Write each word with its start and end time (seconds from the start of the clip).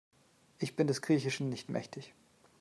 Ich 0.57 0.75
bin 0.75 0.87
des 0.87 1.03
Griechischen 1.03 1.49
nicht 1.49 1.69
mächtig. 1.69 2.15